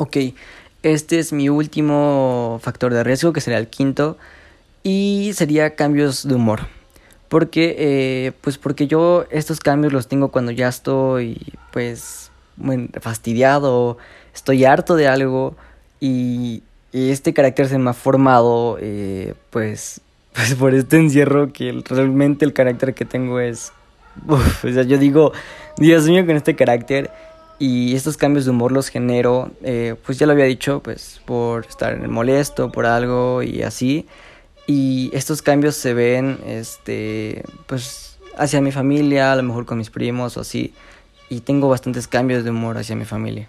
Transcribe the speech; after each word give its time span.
Ok, 0.00 0.16
este 0.84 1.18
es 1.18 1.32
mi 1.32 1.48
último 1.48 2.60
factor 2.62 2.94
de 2.94 3.02
riesgo, 3.02 3.32
que 3.32 3.40
sería 3.40 3.58
el 3.58 3.66
quinto, 3.66 4.16
y 4.84 5.32
sería 5.34 5.74
cambios 5.74 6.26
de 6.26 6.36
humor. 6.36 6.68
Porque, 7.28 7.74
eh, 7.78 8.32
pues 8.40 8.58
porque 8.58 8.86
yo 8.86 9.26
estos 9.30 9.58
cambios 9.58 9.92
los 9.92 10.06
tengo 10.06 10.28
cuando 10.28 10.52
ya 10.52 10.68
estoy, 10.68 11.52
pues, 11.72 12.30
fastidiado, 13.00 13.98
estoy 14.32 14.64
harto 14.64 14.94
de 14.94 15.08
algo 15.08 15.56
y, 16.00 16.62
este 16.92 17.34
carácter 17.34 17.68
se 17.68 17.78
me 17.78 17.90
ha 17.90 17.92
formado, 17.92 18.78
eh, 18.80 19.34
pues, 19.50 20.00
pues 20.32 20.54
por 20.54 20.74
este 20.74 20.96
encierro 20.96 21.52
que 21.52 21.82
realmente 21.84 22.44
el 22.44 22.52
carácter 22.52 22.94
que 22.94 23.04
tengo 23.04 23.40
es, 23.40 23.72
o 24.28 24.38
sea, 24.72 24.84
yo 24.84 24.96
digo, 24.96 25.32
Dios 25.76 26.06
mío, 26.06 26.24
con 26.24 26.36
este 26.36 26.54
carácter 26.56 27.10
y 27.58 27.94
estos 27.94 28.16
cambios 28.16 28.44
de 28.44 28.52
humor 28.52 28.72
los 28.72 28.88
genero, 28.88 29.50
eh, 29.62 29.96
pues 30.06 30.18
ya 30.18 30.26
lo 30.26 30.32
había 30.32 30.44
dicho, 30.44 30.80
pues 30.82 31.20
por 31.24 31.66
estar 31.66 32.06
molesto, 32.08 32.70
por 32.70 32.86
algo 32.86 33.42
y 33.42 33.62
así. 33.62 34.06
Y 34.66 35.10
estos 35.12 35.42
cambios 35.42 35.74
se 35.74 35.94
ven, 35.94 36.38
este, 36.46 37.42
pues 37.66 38.18
hacia 38.36 38.60
mi 38.60 38.70
familia, 38.70 39.32
a 39.32 39.36
lo 39.36 39.42
mejor 39.42 39.66
con 39.66 39.78
mis 39.78 39.90
primos 39.90 40.36
o 40.36 40.40
así. 40.40 40.72
Y 41.28 41.40
tengo 41.40 41.68
bastantes 41.68 42.06
cambios 42.06 42.44
de 42.44 42.50
humor 42.50 42.78
hacia 42.78 42.94
mi 42.94 43.04
familia. 43.04 43.48